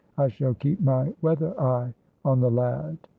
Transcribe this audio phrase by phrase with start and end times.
[0.17, 1.93] I shall keep my weather eye
[2.25, 2.97] on the lad."